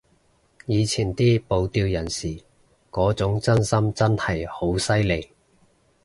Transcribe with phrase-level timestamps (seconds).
[0.65, 2.41] 以前啲保釣人士
[2.89, 5.29] 嗰種真心真係好犀利